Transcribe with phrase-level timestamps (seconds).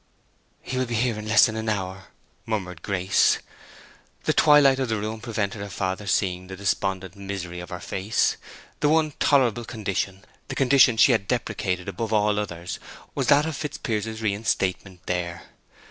[0.63, 2.05] "He will be here in less than an hour,"
[2.47, 3.37] murmured Grace.
[4.23, 8.37] The twilight of the room prevented her father seeing the despondent misery of her face.
[8.79, 12.79] The one intolerable condition, the condition she had deprecated above all others,
[13.13, 15.43] was that of Fitzpiers's reinstatement there.